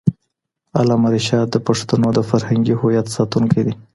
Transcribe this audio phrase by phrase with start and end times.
[0.79, 3.73] علامه رشاد د پښتنو د فرهنګي هویت ساتونکی دی.